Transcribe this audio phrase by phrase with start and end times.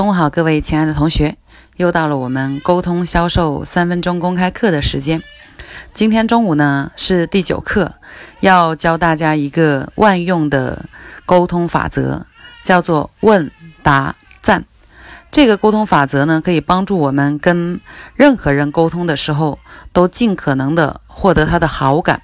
[0.00, 1.36] 中午好，各位亲爱的同学，
[1.76, 5.22] 又到了我们沟通销售三分钟公开课的时间。
[5.92, 7.96] 今天中午呢是第九课，
[8.40, 10.86] 要教大家一个万用的
[11.26, 12.24] 沟通法则，
[12.62, 13.50] 叫做问
[13.82, 14.64] 答赞。
[15.30, 17.78] 这个沟通法则呢，可以帮助我们跟
[18.14, 19.58] 任何人沟通的时候，
[19.92, 22.22] 都尽可能的获得他的好感。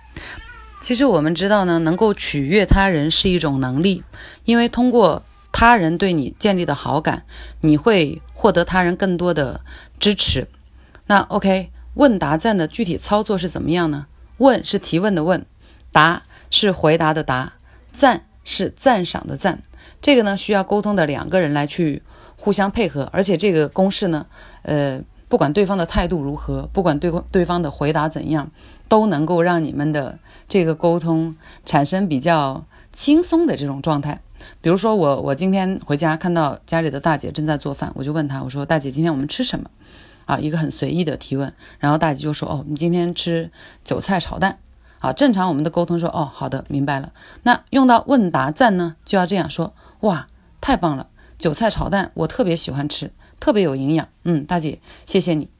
[0.80, 4.02] 其实我们知道呢，能够取悦他人是一种能力，
[4.46, 5.22] 因为通过
[5.58, 7.24] 他人对你建立的好感，
[7.62, 9.62] 你会获得他人更多的
[9.98, 10.48] 支持。
[11.06, 14.04] 那 OK，问答赞的具体操作是怎么样呢？
[14.36, 15.46] 问是提问的问，
[15.92, 17.54] 答是回答的答，
[17.90, 19.62] 赞是赞赏的赞。
[20.02, 22.02] 这个呢，需要沟通的两个人来去
[22.36, 24.26] 互相配合，而且这个公式呢，
[24.60, 28.50] 呃，不管对方的态度如何，不管对对方的回答怎样，
[28.88, 34.20] 都能够让你们的这个沟通产生比较轻松的这种状态。
[34.60, 39.70] 比如说我我今天回家看到家里的大姐正在做饭，我就问她我说大姐今天我们吃什么？
[40.24, 43.52] 啊，一个很随意的提问，然后大姐就说哦，你今天吃
[43.84, 44.58] 韭菜炒蛋。
[44.98, 47.12] 啊，正常我们的沟通说哦，好的，明白了。
[47.42, 50.26] 那用到问答赞呢，就要这样说哇，
[50.60, 54.08] 太棒了，韭菜炒蛋我特别喜欢吃，特别有营养。
[54.24, 55.50] 嗯，大姐谢谢你。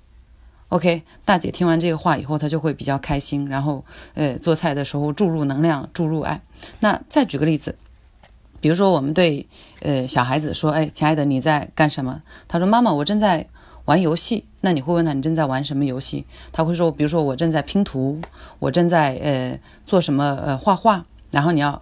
[0.68, 6.40] OK，大姐听完这个话以后，她就会比较开心，然后呃做菜的时候注入能量，注入爱。
[6.80, 7.76] 那再举个例子。
[8.58, 9.46] 比如说，我们对
[9.80, 13.46] 呃小孩子说：“哎，亲爱的，你在干什么？”他说：“妈妈，我正在
[13.84, 18.20] 玩游戏。”那你会问他：“你正在玩什么游戏？”他会说：“比如说，我正在拼图，
[18.58, 21.80] 我正在呃做什么呃画画。”然后你要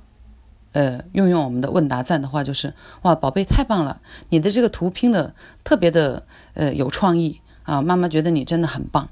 [0.73, 4.01] 呃用用我们的问答赞的话，就是：“哇，宝贝，太棒了！
[4.29, 6.25] 你的这个图拼的特别的
[6.55, 7.83] 呃有创意啊！
[7.83, 9.09] 妈妈觉得你真的很棒。”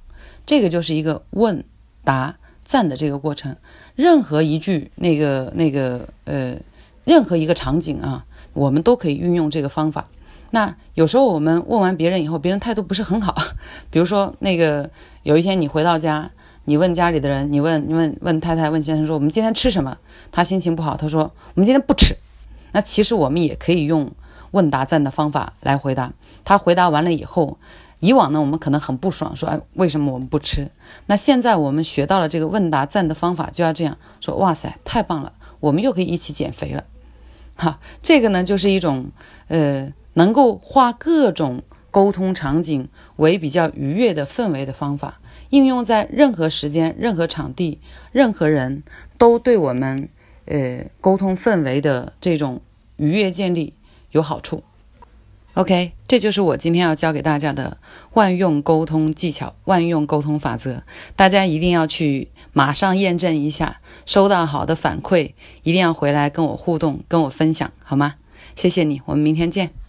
[0.47, 1.65] 这个就是一个问
[2.05, 3.57] 答赞的这个过程。
[3.97, 6.57] 任何一句那个那个呃。
[7.05, 10.07] 任何一个场景啊，我们都可以运用这个方法。
[10.51, 13.35] 那有时候我们问完别人以后，别人态度不是很好。
[13.91, 14.89] 比如说，那个
[15.25, 16.31] 有一天你回到家，
[16.67, 19.99] 你问家里的人，你问你问问太太问先生说我们今天吃什么？
[20.31, 22.15] 他心情不好，他说我们今天不吃。
[22.71, 24.09] 那其实我们也可以用
[24.53, 26.13] 问答赞的方法来回答。
[26.45, 27.59] 他回答完了以后，
[28.03, 30.69] 以往呢我们可能很不爽，说哎为什么我们不吃？
[31.07, 36.83] 那现在我们学到了这个问答赞的方法，就要这样说：哇塞，太棒了，我们又可以一起减肥了。
[37.55, 39.07] 哈，这个呢，就是一种
[39.47, 41.63] 呃，能够化各种
[41.93, 45.21] 沟通场景为比较愉悦的氛围的方法，
[45.51, 47.79] 应用在任何时间、任何场地、
[48.11, 48.83] 任何人
[49.17, 50.09] 都对我们
[50.47, 52.61] 呃沟通氛围的这种
[52.97, 53.75] 愉悦建立
[54.11, 54.65] 有好处。
[55.55, 57.79] OK，这就是我今天要教给大家的
[58.13, 60.83] 万用沟通技巧、万用沟通法则，
[61.17, 68.17] 大家一定要去马上验证一下，收到好的反馈，一定要回来跟我互动、跟我分享，好吗？
[68.55, 69.82] 谢谢你，我们明天见。